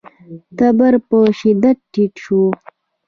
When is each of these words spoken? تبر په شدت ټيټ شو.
تبر 0.57 0.93
په 1.07 1.17
شدت 1.39 1.77
ټيټ 1.91 2.13
شو. 2.23 2.43